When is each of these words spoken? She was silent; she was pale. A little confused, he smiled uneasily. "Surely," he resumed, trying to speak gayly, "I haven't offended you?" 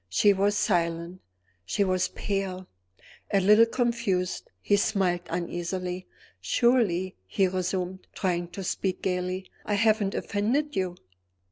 She 0.09 0.33
was 0.33 0.57
silent; 0.57 1.21
she 1.63 1.83
was 1.83 2.07
pale. 2.07 2.67
A 3.31 3.39
little 3.39 3.67
confused, 3.67 4.49
he 4.59 4.75
smiled 4.75 5.21
uneasily. 5.29 6.07
"Surely," 6.39 7.15
he 7.27 7.47
resumed, 7.47 8.07
trying 8.15 8.47
to 8.47 8.63
speak 8.63 9.03
gayly, 9.03 9.47
"I 9.63 9.75
haven't 9.75 10.15
offended 10.15 10.75
you?" 10.75 10.95